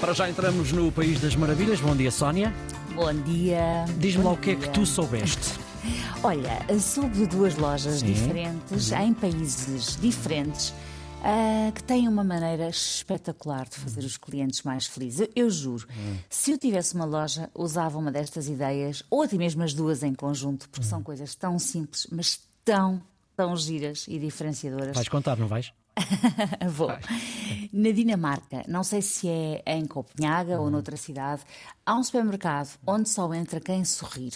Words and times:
Para 0.00 0.12
já 0.12 0.30
entramos 0.30 0.70
no 0.70 0.92
País 0.92 1.20
das 1.20 1.34
Maravilhas. 1.34 1.80
Bom 1.80 1.94
dia, 1.94 2.10
Sónia. 2.12 2.54
Bom 2.94 3.12
dia. 3.24 3.84
Diz-me 3.98 4.22
lá 4.22 4.32
o 4.32 4.36
que 4.36 4.50
é 4.50 4.54
que 4.54 4.70
tu 4.70 4.86
soubeste. 4.86 5.58
Olha, 6.22 6.64
soube 6.78 7.16
de 7.16 7.26
duas 7.26 7.56
lojas 7.56 7.98
Sim. 7.98 8.06
diferentes, 8.06 8.92
em 8.92 9.12
países 9.12 9.96
diferentes, 10.00 10.72
ah, 11.22 11.72
que 11.74 11.82
têm 11.82 12.06
uma 12.06 12.22
maneira 12.22 12.68
espetacular 12.68 13.68
de 13.68 13.76
fazer 13.76 14.04
os 14.04 14.16
clientes 14.16 14.62
mais 14.62 14.86
felizes. 14.86 15.20
Eu, 15.20 15.30
eu 15.34 15.50
juro, 15.50 15.86
se 16.30 16.52
eu 16.52 16.58
tivesse 16.58 16.94
uma 16.94 17.04
loja, 17.04 17.50
usava 17.52 17.98
uma 17.98 18.12
destas 18.12 18.48
ideias, 18.48 19.02
ou 19.10 19.22
até 19.22 19.36
mesmo 19.36 19.64
as 19.64 19.74
duas 19.74 20.04
em 20.04 20.14
conjunto, 20.14 20.68
porque 20.68 20.86
são 20.86 21.02
coisas 21.02 21.34
tão 21.34 21.58
simples, 21.58 22.06
mas 22.12 22.40
tão, 22.64 23.02
tão 23.36 23.56
giras 23.56 24.06
e 24.06 24.16
diferenciadoras. 24.18 24.94
Vais 24.94 25.08
contar, 25.08 25.36
não 25.36 25.48
vais? 25.48 25.72
Vou. 26.68 26.90
Na 27.72 27.90
Dinamarca, 27.90 28.62
não 28.68 28.82
sei 28.82 29.02
se 29.02 29.28
é 29.28 29.62
em 29.66 29.86
Copenhaga 29.86 30.56
Uhum. 30.58 30.64
ou 30.64 30.70
noutra 30.70 30.96
cidade, 30.96 31.42
há 31.84 31.94
um 31.94 32.02
supermercado 32.02 32.70
onde 32.86 33.08
só 33.08 33.32
entra 33.34 33.60
quem 33.60 33.84
sorrir. 33.84 34.32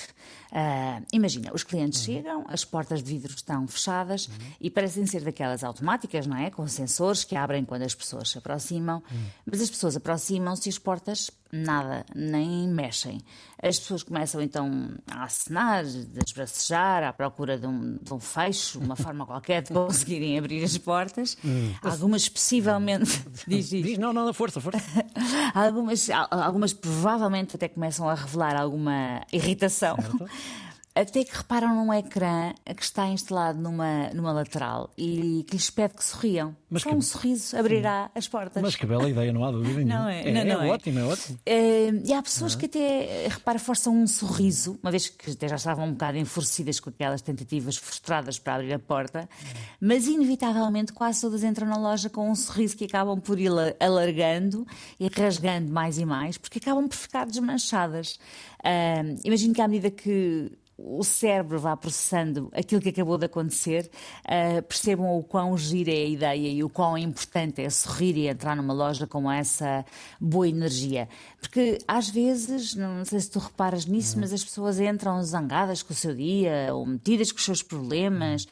Ah, 0.51 1.01
imagina, 1.13 1.51
os 1.55 1.63
clientes 1.63 2.01
Uhum. 2.01 2.15
chegam, 2.15 2.45
as 2.49 2.65
portas 2.65 3.03
de 3.03 3.11
vidro 3.13 3.33
estão 3.35 3.67
fechadas 3.67 4.29
e 4.61 4.71
parecem 4.71 5.07
ser 5.07 5.23
daquelas 5.25 5.65
automáticas, 5.65 6.27
não 6.27 6.37
é? 6.37 6.51
Com 6.51 6.67
sensores 6.69 7.25
que 7.25 7.37
abrem 7.37 7.65
quando 7.65 7.83
as 7.83 7.95
pessoas 7.95 8.31
se 8.31 8.39
aproximam, 8.39 9.03
Uhum. 9.11 9.25
mas 9.47 9.61
as 9.61 9.71
pessoas 9.71 9.97
aproximam-se 9.97 10.69
e 10.69 10.71
as 10.71 10.79
portas 10.79 11.31
nada, 11.53 12.05
nem 12.15 12.67
mexem. 12.69 13.21
As 13.63 13.79
pessoas 13.79 14.03
começam 14.03 14.41
então 14.41 14.95
a 15.11 15.25
acenar, 15.25 15.85
a 15.85 16.23
esbracejar, 16.27 17.05
à 17.05 17.13
procura 17.13 17.59
de 17.59 17.67
um, 17.67 17.99
de 18.03 18.13
um 18.13 18.19
fecho, 18.19 18.81
uma 18.81 18.97
forma 18.97 19.25
qualquer 19.27 19.63
de 19.63 19.73
conseguirem 19.73 20.39
abrir 20.39 20.65
as 20.65 20.77
portas. 20.79 21.37
Algumas 21.83 22.29
possivelmente. 22.29 23.23
Diz, 23.47 23.69
diz. 23.69 23.85
Diz, 23.85 23.99
não, 23.99 24.13
não, 24.13 24.33
força, 24.35 24.61
força. 24.61 24.81
Algumas, 25.55 26.09
al- 26.11 26.29
algumas 26.31 26.73
provavelmente 26.73 27.55
até 27.57 27.69
começam 27.69 28.09
a 28.09 28.15
revelar 28.15 28.57
alguma 28.57 29.21
irritação. 29.33 29.97
Até 30.95 31.25
que 31.25 31.35
reparam 31.35 31.75
num 31.75 31.93
ecrã 31.95 32.53
que 32.77 32.83
está 32.83 33.07
instalado 33.09 33.59
numa, 33.59 34.09
numa 34.13 34.31
lateral 34.31 34.91
e 34.99 35.43
que 35.49 35.57
lhes 35.57 35.71
pede 35.71 35.95
que 35.95 36.05
sorriam. 36.05 36.55
Mas 36.69 36.83
Só 36.83 36.91
que- 36.91 36.95
um 36.97 37.01
sorriso 37.01 37.57
abrirá 37.57 38.11
as 38.15 38.29
portas. 38.29 38.63
Mas 38.63 38.77
que 38.77 38.85
bela 38.85 39.09
ideia, 39.09 39.33
não 39.33 39.43
há 39.43 39.51
dúvida 39.51 39.77
nenhuma. 39.83 39.95
Não 40.03 40.09
é? 40.09 40.31
Não, 40.31 40.45
não 40.45 40.63
é, 40.63 40.69
é. 40.69 40.71
ótimo, 40.71 40.99
é 40.99 41.05
ótimo. 41.05 41.39
Eh, 41.47 41.91
e 42.05 42.13
há 42.13 42.23
pessoas 42.23 42.55
que 42.55 42.67
até, 42.67 43.25
eh, 43.25 43.29
repara, 43.31 43.59
forçam 43.59 43.95
um 43.97 44.07
sorriso, 44.07 44.79
uma 44.83 44.91
vez 44.91 45.09
que 45.09 45.31
até 45.31 45.49
já 45.49 45.57
estavam 45.57 45.87
um 45.87 45.93
bocado 45.93 46.19
enfurecidas 46.19 46.79
com 46.79 46.91
aquelas 46.91 47.23
tentativas 47.23 47.77
frustradas 47.79 48.39
para 48.39 48.57
abrir 48.57 48.75
a 48.75 48.79
porta, 48.79 49.27
mas 49.81 50.07
inevitavelmente 50.07 50.93
quase 50.93 51.23
todas 51.23 51.43
entram 51.43 51.67
na 51.69 51.77
loja 51.79 52.11
com 52.11 52.31
um 52.31 52.35
sorriso 52.35 52.77
que 52.77 52.85
acabam 52.85 53.19
por 53.19 53.39
ir 53.41 53.49
la- 53.49 53.73
alargando 53.81 54.67
e 55.01 55.09
rasgando 55.09 55.73
mais 55.73 55.97
e 55.99 56.05
mais, 56.05 56.37
porque 56.37 56.59
acabam 56.59 56.87
por 56.87 56.97
ficar 56.97 57.25
desmanchadas. 57.27 58.19
Ah, 58.63 59.03
imagino 59.25 59.55
que 59.55 59.61
à 59.61 59.67
medida 59.69 59.91
que 59.91 60.53
o 60.85 61.03
cérebro 61.05 61.59
vá 61.59 61.77
processando 61.77 62.51
aquilo 62.53 62.81
que 62.81 62.89
acabou 62.89 63.17
de 63.17 63.27
acontecer, 63.27 63.91
ah, 64.25 64.63
percebam 64.63 65.17
o 65.17 65.23
quão 65.23 65.57
gira 65.57 65.91
é 65.91 66.05
a 66.05 66.09
ideia 66.09 66.49
e 66.49 66.65
o 66.65 66.69
quão 66.69 66.99
importante 66.99 67.63
é 67.63 67.71
sorrir 67.71 68.17
e 68.17 68.29
entrar 68.29 68.57
numa 68.57 68.75
loja 68.75 69.07
com 69.07 69.31
essa 69.31 69.85
boa 70.21 70.49
energia. 70.49 71.09
Porque 71.41 71.79
às 71.87 72.09
vezes, 72.09 72.75
não 72.75 73.05
sei 73.05 73.21
se 73.21 73.31
tu 73.31 73.39
reparas 73.39 73.87
nisso, 73.87 74.19
mas 74.19 74.33
as 74.33 74.45
pessoas 74.45 74.81
entram 74.81 75.23
zangadas 75.23 75.83
com 75.83 75.93
o 75.93 75.97
seu 75.97 76.15
dia 76.15 76.69
ou 76.73 76.85
metidas 76.85 77.31
com 77.31 77.39
os 77.39 77.45
seus 77.45 77.63
problemas. 77.63 78.47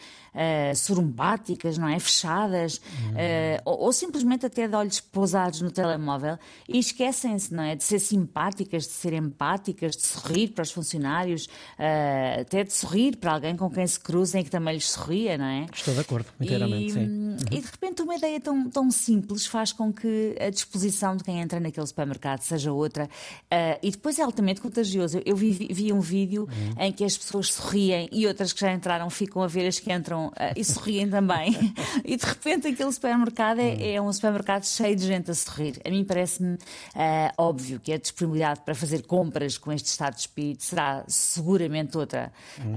Sorumbáticas, 0.75 1.79
não 1.79 1.89
é? 1.89 1.99
Fechadas, 1.99 2.81
ah, 3.15 3.63
ou, 3.65 3.81
ou 3.87 3.93
simplesmente 3.93 4.47
até 4.47 4.69
de 4.69 4.75
olhos 4.75 5.01
pousados 5.01 5.61
no 5.61 5.71
telemóvel 5.71 6.39
e 6.69 6.79
esquecem-se, 6.79 7.53
não 7.53 7.63
é? 7.63 7.75
De 7.75 7.85
ser 7.85 7.99
simpáticas, 7.99 8.85
de 8.85 8.93
ser 8.93 9.13
empáticas, 9.13 9.97
de 9.97 10.03
sorrir 10.07 10.49
para 10.49 10.63
os 10.63 10.71
funcionários, 10.71 11.49
ah, 11.79 12.41
até 12.41 12.65
de 12.65 12.73
sorrir 12.73 13.17
para 13.17 13.33
alguém 13.33 13.57
com 13.57 13.71
quem 13.71 13.87
se 13.87 13.99
cruzem 13.99 14.41
e 14.43 14.45
que 14.45 14.51
também 14.51 14.75
lhes 14.75 14.91
sorria, 14.91 15.37
não 15.37 15.47
é? 15.47 15.67
Estou 15.73 15.95
de 15.95 16.01
acordo, 16.01 16.27
inteiramente, 16.41 16.87
e, 16.87 16.93
sim. 16.93 17.30
E 17.51 17.61
de 17.61 17.67
repente 17.67 18.03
uma 18.03 18.15
ideia 18.17 18.41
tão, 18.41 18.69
tão 18.71 18.91
simples 18.91 19.47
faz 19.47 19.73
com 19.73 19.93
que 19.93 20.37
a 20.41 20.51
disposição 20.51 21.17
de 21.17 21.25
quem 21.25 21.41
entra 21.41 21.59
naquele 21.61 21.87
supermercado 21.87 22.41
seja 22.43 22.73
outra. 22.73 23.09
Ah, 23.51 23.79
e 23.83 23.91
depois 23.91 24.19
é 24.19 24.23
altamente 24.23 24.61
contagioso. 24.61 25.21
Eu 25.25 25.37
vi, 25.37 25.53
vi 25.53 25.93
um 25.93 26.01
vídeo 26.01 26.41
Uhum. 26.51 26.75
em 26.79 26.93
que 26.93 27.05
as 27.05 27.17
pessoas 27.17 27.53
sorriem 27.53 28.09
e 28.13 28.27
outras 28.27 28.53
que 28.53 28.61
já 28.61 28.73
entraram 28.73 29.09
ficam 29.11 29.43
a 29.43 29.47
ver 29.47 29.67
as 29.67 29.79
que 29.79 29.93
entram 29.93 30.33
ah, 30.37 30.53
e 30.57 30.65
sorriem 30.65 31.09
também. 31.09 31.53
e 32.05 32.17
de 32.17 32.25
repente 32.25 32.69
aquele 32.69 32.93
supermercado 32.93 33.59
Uhum. 33.59 33.65
é, 33.81 33.95
é 33.95 34.01
um 34.03 34.13
supermercado 34.13 34.65
cheio 34.65 34.95
de 34.97 35.07
gente 35.07 35.31
a 35.31 35.35
sorrir. 35.35 35.81
A 35.85 35.91
mim 35.91 36.05
parece-me 36.05 36.57
ah, 36.95 37.33
óbvio 37.37 37.81
que 37.81 37.93
a 37.93 37.99
disponibilidade 37.99 38.61
para 38.61 38.75
fazer 38.75 39.03
compras 39.03 39.59
com 39.59 39.73
este 39.73 39.87
estado 39.87 40.15
de 40.15 40.21
espírito 40.21 40.63
será 40.65 41.05
seguramente 41.09 41.97
outra. 41.97 42.33
Uhum. 42.59 42.75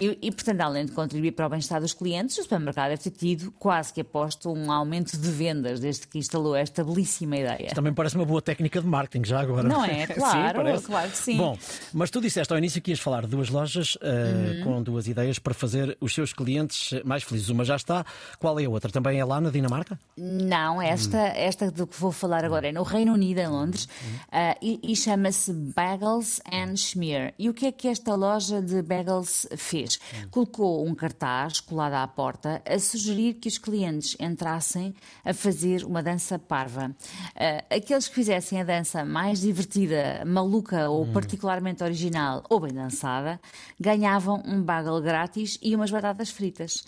E, 0.00 0.18
e, 0.22 0.32
portanto, 0.32 0.60
além 0.60 0.86
de 0.86 0.92
contribuir 0.92 1.32
para 1.32 1.46
o 1.46 1.48
bem-estar 1.48 1.80
dos 1.80 1.92
clientes, 1.92 2.36
o 2.38 2.42
supermercado 2.42 2.90
deve 2.90 3.02
ter 3.02 3.10
tido 3.10 3.50
quase 3.52 3.92
que 3.92 3.97
aposto 4.00 4.52
um 4.52 4.70
aumento 4.72 5.16
de 5.16 5.30
vendas 5.30 5.80
desde 5.80 6.06
que 6.06 6.18
instalou 6.18 6.54
esta 6.54 6.82
belíssima 6.84 7.36
ideia. 7.36 7.70
Também 7.74 7.92
parece 7.92 8.14
uma 8.16 8.24
boa 8.24 8.40
técnica 8.42 8.80
de 8.80 8.86
marketing, 8.86 9.24
já 9.26 9.40
agora. 9.40 9.68
Não 9.68 9.84
é? 9.84 10.06
Sim, 10.08 10.14
Claro, 10.14 10.56
parece. 10.62 10.84
claro 10.86 11.10
que 11.10 11.16
sim. 11.16 11.36
Bom, 11.36 11.58
mas 11.92 12.10
tu 12.10 12.20
disseste 12.20 12.52
ao 12.52 12.58
início 12.58 12.80
que 12.82 12.90
ias 12.90 13.00
falar 13.00 13.22
de 13.22 13.28
duas 13.28 13.48
lojas 13.48 13.96
eh, 14.02 14.58
Uhum. 14.58 14.64
com 14.64 14.82
duas 14.82 15.06
ideias 15.08 15.38
para 15.38 15.54
fazer 15.54 15.96
os 16.00 16.14
seus 16.14 16.32
clientes 16.32 16.90
mais 17.04 17.22
felizes. 17.22 17.48
Uma 17.48 17.64
já 17.64 17.76
está, 17.76 18.04
qual 18.38 18.58
é 18.60 18.64
a 18.64 18.70
outra? 18.70 18.90
Também 18.90 19.18
é 19.18 19.24
lá 19.24 19.40
na 19.40 19.50
Dinamarca? 19.50 19.98
Não, 20.16 20.80
esta, 20.82 21.18
esta 21.18 21.70
do 21.70 21.86
que 21.86 21.98
vou 21.98 22.12
falar 22.12 22.44
agora 22.44 22.68
é 22.68 22.72
no 22.72 22.82
Reino 22.82 23.12
Unido, 23.12 23.38
em 23.38 23.46
Londres, 23.48 23.88
ah, 24.30 24.56
e, 24.62 24.78
e 24.82 24.94
chama-se 24.96 25.52
Bagels 25.52 26.40
and 26.52 26.76
Schmear. 26.76 27.32
E 27.38 27.48
o 27.48 27.54
que 27.54 27.66
é 27.66 27.72
que 27.72 27.88
esta 27.88 28.14
loja 28.14 28.60
de 28.60 28.82
bagels 28.82 29.46
fez? 29.56 29.98
Colocou 30.30 30.86
um 30.86 30.94
cartaz 30.94 31.60
colado 31.60 31.94
à 31.94 32.06
porta 32.06 32.60
a 32.66 32.78
sugerir 32.78 33.34
que 33.34 33.48
os 33.48 33.58
clientes 33.58 33.78
entrassem 34.20 34.94
a 35.24 35.34
fazer 35.34 35.84
uma 35.84 36.02
dança 36.02 36.38
parva. 36.38 36.94
Ah, 37.34 37.64
aqueles 37.74 38.08
que 38.08 38.14
fizessem 38.14 38.60
a 38.60 38.64
dança 38.64 39.04
mais 39.04 39.40
divertida, 39.40 40.22
maluca 40.24 40.88
ou 40.88 41.06
particularmente 41.12 41.82
original 41.82 42.44
ou 42.48 42.60
bem 42.60 42.72
dançada, 42.72 43.40
ganhavam 43.78 44.42
um 44.46 44.62
bagel 44.62 45.00
grátis 45.00 45.58
e 45.62 45.74
umas 45.74 45.90
batatas 45.90 46.30
fritas. 46.30 46.84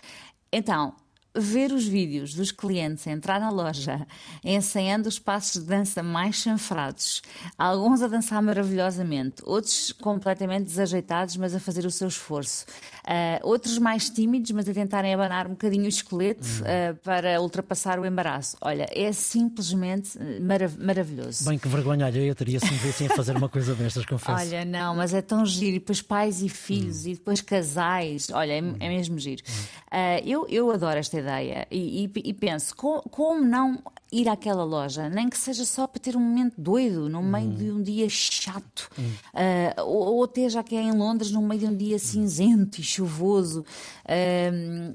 Então, 0.53 0.95
ver 1.37 1.73
os 1.73 1.87
vídeos 1.87 2.35
dos 2.35 2.51
clientes 2.51 3.07
entrar 3.07 3.39
na 3.41 3.51
loja 3.51 4.07
ensaiando 4.45 5.09
os 5.09 5.19
passos 5.19 5.63
de 5.63 5.69
dança 5.69 6.03
mais 6.03 6.37
chanfrados, 6.37 7.23
alguns 7.57 8.03
a 8.03 8.09
dançar 8.09 8.43
maravilhosamente, 8.43 9.43
outros 9.45 9.93
completamente 9.93 10.65
desajeitados, 10.65 11.37
mas 11.37 11.55
a 11.55 11.61
fazer 11.61 11.85
o 11.87 11.91
seu 11.91 12.09
esforço, 12.09 12.65
Ah, 13.05 13.41
outros 13.43 13.79
mais 13.79 14.09
tímidos, 14.11 14.51
mas 14.53 14.69
a 14.69 14.75
tentarem 14.75 15.13
abanar 15.15 15.47
um 15.47 15.51
bocadinho 15.51 15.85
o 15.85 15.89
esqueleto 15.89 16.47
ah, 16.65 16.95
para 17.03 17.41
ultrapassar 17.41 17.99
o 17.99 18.07
embaraço. 18.07 18.57
Olha, 18.61 18.87
é 18.93 19.11
simplesmente 19.13 20.19
eh, 20.19 20.39
marav- 20.41 20.79
maravilhoso. 20.79 21.45
Bem, 21.49 21.59
que 21.59 21.67
vergonha 21.69 22.07
alheia 22.07 22.35
teria 22.35 22.61
se 22.61 22.71
me 22.71 22.79
vissem 22.79 23.07
a 23.07 23.11
fazer 23.11 23.37
uma 23.37 23.49
coisa 23.49 23.75
destas, 23.75 24.05
confesso. 24.05 24.39
Olha, 24.39 24.65
não, 24.65 24.95
mas 24.95 25.13
é 25.15 25.23
tão 25.23 25.45
giro. 25.47 25.77
E 25.77 25.79
depois 25.81 26.03
pais 26.03 26.43
e 26.43 26.49
filhos 26.49 27.07
e 27.07 27.15
depois 27.15 27.41
casais. 27.41 28.29
Olha, 28.31 28.53
é, 28.53 28.59
é 28.59 28.89
mesmo 28.89 29.19
giro. 29.19 29.43
Ah, 29.91 30.21
eu, 30.25 30.47
eu 30.49 30.71
adoro 30.71 30.99
esta 30.99 31.20
ideia. 31.21 31.67
E, 31.71 32.05
e- 32.05 32.13
e 32.31 32.35
penso, 32.35 32.75
co- 32.77 33.03
como 33.11 33.43
não 33.43 33.83
ir 34.13 34.29
àquela 34.29 34.65
loja, 34.65 35.09
nem 35.09 35.29
que 35.29 35.39
seja 35.39 35.65
só 35.65 35.87
para 35.87 36.01
ter 36.01 36.17
um 36.17 36.21
momento 36.21 36.55
doido, 36.61 37.09
no 37.09 37.23
meio 37.23 37.51
de 37.51 37.71
um 37.71 37.83
dia 37.83 38.09
chato, 38.09 38.91
Ah, 39.33 39.83
ou, 39.83 40.17
ou 40.17 40.25
até 40.25 40.49
já 40.49 40.63
que 40.63 40.75
é 40.75 40.83
em 40.83 40.93
Londres, 40.93 41.31
no 41.31 41.41
meio 41.43 41.61
de 41.61 41.67
um 41.67 41.77
dia 41.77 41.99
cinzento 41.99 42.81
e 42.81 42.85
chuvoso. 42.85 43.65
Ah, 44.05 44.51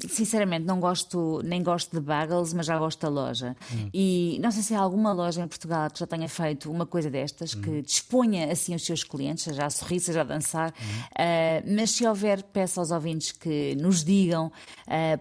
sinceramente, 0.09 0.66
não 0.66 0.80
gosto, 0.80 1.42
nem 1.46 1.64
gosto 1.64 1.92
de 1.96 2.02
bagels, 2.02 2.53
mas 2.53 2.66
já 2.66 2.78
gosto 2.78 3.00
da 3.02 3.09
loja. 3.09 3.56
E 3.94 4.38
não 4.42 4.52
sei 4.52 4.64
se 4.64 4.74
há 4.76 4.80
alguma 4.80 5.14
loja 5.14 5.42
em 5.42 5.47
Portugal 5.47 5.90
que 5.90 6.00
já 6.00 6.08
tenha 6.08 6.28
feito 6.28 6.70
uma 6.70 6.86
coisa 6.86 7.09
destas, 7.09 7.53
que 7.56 7.82
disponha 7.82 8.52
assim 8.52 8.76
os 8.76 8.85
seus 8.85 9.03
clientes, 9.03 9.44
seja 9.46 9.66
a 9.66 9.70
sorrir, 9.70 10.00
seja 10.00 10.22
a 10.22 10.23
dançar. 10.26 10.73
Ah, 11.17 11.64
mas 11.66 11.91
se 11.91 12.06
houver, 12.06 12.44
peço 12.44 12.79
aos 12.79 12.91
ouvintes 12.91 13.32
que 13.32 13.76
nos 13.76 14.03
digam, 14.03 14.52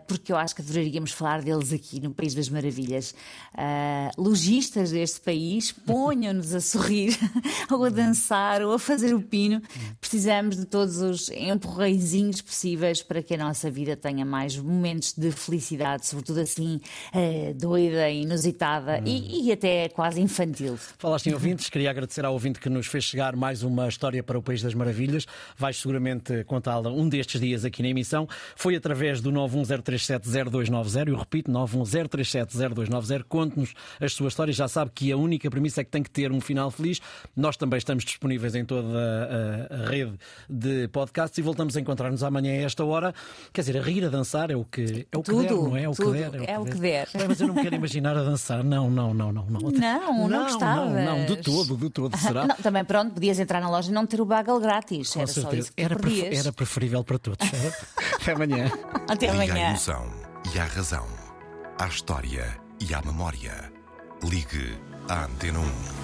porque 0.09 0.33
eu 0.33 0.37
acho 0.37 0.55
que 0.55 0.63
adoraríamos 0.63 1.13
falar 1.13 1.43
deles 1.43 1.73
aqui 1.73 2.01
no 2.01 2.13
País 2.13 2.35
das 2.35 2.49
Maravilhas. 2.49 3.15
Ah, 3.85 4.11
lojistas 4.17 4.93
deste 4.93 5.21
país, 5.21 5.71
ponham-nos 5.85 6.55
a 6.55 6.61
sorrir, 6.61 7.19
ou 7.71 7.85
a 7.85 7.91
dançar, 7.91 8.63
ou 8.63 8.73
a 8.73 8.79
fazer 8.79 9.13
o 9.15 9.21
pino. 9.21 9.61
Precisamos 10.01 10.57
de 10.57 10.65
todos 10.65 11.03
os 11.03 11.29
empurreizinhos 11.29 12.41
possíveis 12.41 13.03
para 13.03 13.23
que 13.23 13.35
a 13.35 13.37
nossa 13.37 13.71
vida 13.71 13.95
tenha 13.95 14.25
mais 14.25 14.57
momentos 14.57 15.13
de 15.13 15.31
felicidade, 15.31 16.07
sobretudo 16.07 16.41
assim, 16.41 16.81
eh, 17.13 17.53
doida, 17.55 18.09
inusitada 18.09 19.03
e, 19.05 19.49
e 19.49 19.53
até 19.53 19.89
quase 19.91 20.21
infantil. 20.21 20.79
Falaste 20.99 21.29
em 21.29 21.35
ouvintes, 21.35 21.69
queria 21.69 21.91
agradecer 21.91 22.25
ao 22.25 22.33
ouvinte 22.33 22.61
que 22.61 22.71
nos 22.71 22.87
fez 22.87 23.05
chegar 23.05 23.37
mais 23.37 23.63
uma 23.63 23.87
história 23.87 24.23
para 24.23 24.39
o 24.39 24.43
País 24.43 24.63
das 24.63 24.73
Maravilhas. 24.73 25.27
Vais 25.59 25.77
seguramente 25.77 26.43
contá-la 26.45 26.91
um 26.91 27.07
destes 27.07 27.39
dias 27.39 27.67
aqui 27.67 27.83
na 27.83 27.89
emissão. 27.89 28.27
Foi 28.57 28.77
através 28.77 29.21
do 29.21 29.31
910370290, 29.31 31.09
eu 31.09 31.17
repito, 31.17 31.53
910370290. 31.53 33.25
Conte-nos 33.29 33.74
as 34.01 34.13
suas 34.13 34.33
histórias. 34.33 34.57
Já 34.57 34.69
sabe 34.69 34.91
que 34.95 35.11
a 35.13 35.17
única 35.17 35.51
premissa 35.51 35.81
é 35.81 35.85
que 35.85 35.91
tem 35.91 36.03
que 36.03 36.11
ter 36.11 36.31
um 36.33 36.41
final 36.41 36.71
feliz. 36.71 37.01
Nós 37.37 37.57
também 37.57 37.79
estamos 37.79 38.05
disponíveis 38.05 38.55
em 38.55 38.65
toda 38.65 38.89
a, 39.71 39.89
rede 39.89 40.19
de 40.49 40.89
podcasts 40.89 41.37
e 41.39 41.43
voltamos 41.43 41.77
a 41.77 41.81
encontrar-nos 41.81 42.23
amanhã 42.23 42.53
a 42.53 42.65
esta 42.65 42.85
hora. 42.85 43.15
Quer 43.53 43.63
dizer, 43.63 43.79
a 43.79 43.83
rir, 43.83 44.05
a 44.05 44.09
dançar 44.09 44.51
é 44.51 44.57
o 44.57 44.65
que, 44.65 45.07
é 45.11 45.17
o 45.19 45.23
que 45.23 45.31
Tudo, 45.31 45.43
der, 45.43 45.53
não 45.55 45.77
é? 45.77 45.83
É 45.85 45.89
o 45.89 45.93
que 45.93 46.11
der. 46.11 46.49
é 46.49 46.59
o 46.59 46.65
que 46.65 46.79
der. 46.79 47.09
Bem, 47.15 47.29
mas 47.29 47.41
eu 47.41 47.49
não 47.49 47.55
me 47.55 47.63
quero 47.63 47.75
imaginar 47.75 48.17
a 48.17 48.23
dançar. 48.23 48.63
Não, 48.65 48.91
não, 48.91 49.13
não, 49.15 49.33
não. 49.33 49.45
Não, 49.45 49.61
Não, 49.61 50.29
não. 50.29 50.59
Não, 50.59 50.91
não, 50.91 51.27
de 51.27 51.37
todo, 51.37 51.77
de 51.77 51.91
todo. 51.91 52.17
Será? 52.17 52.47
Não, 52.47 52.57
também 52.57 52.85
pronto, 52.85 53.15
podias 53.15 53.39
entrar 53.39 53.61
na 53.61 53.69
loja 53.71 53.91
e 53.91 53.95
não 53.95 54.07
ter 54.07 54.21
o 54.21 54.25
bagel 54.25 54.59
grátis. 54.61 55.11
Com 55.11 55.21
era 55.21 55.27
só 55.27 55.41
certeza. 55.43 55.61
isso 55.63 55.73
que 55.73 55.83
tu 55.89 56.21
Era, 56.25 56.37
era 56.37 56.53
preferível 56.53 57.05
para 57.05 57.19
todos. 57.19 57.47
Até 58.21 58.33
amanhã. 58.33 58.71
Até 59.09 59.27
Liga 59.27 59.33
à 59.33 59.45
amanhã. 59.45 59.69
emoção 59.71 60.11
e 60.55 60.59
à 60.59 60.65
razão, 60.65 61.07
à 61.79 61.87
história 61.87 62.64
e 62.81 62.95
à 62.95 63.03
memória. 63.03 63.73
Ligue 64.23 64.79
à 65.09 65.25
Antena 65.25 65.61
1. 65.61 65.85